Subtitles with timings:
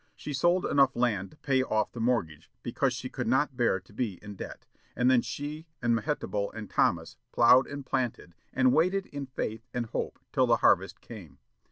[0.15, 3.93] She sold enough land to pay off the mortgage, because she could not bear to
[3.93, 9.05] be in debt, and then she and Mehetabel and Thomas ploughed and planted, and waited
[9.05, 11.37] in faith and hope till the harvest came.